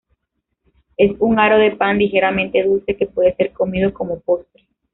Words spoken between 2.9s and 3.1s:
que